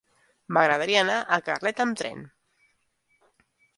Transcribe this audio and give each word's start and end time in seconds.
M'agradaria 0.57 1.03
anar 1.05 1.17
a 1.21 1.39
Carlet 1.49 1.83
amb 1.85 1.99
tren. 2.03 2.25